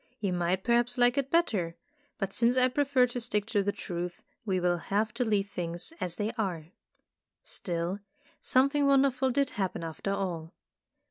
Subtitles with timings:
[0.19, 1.75] You might perhaps like it better,
[2.17, 5.93] but since I prefer to stick to the truth, we will have to leave things
[6.01, 6.71] as they are.
[7.43, 7.99] Still,
[8.39, 10.55] something wonderful did happen after all.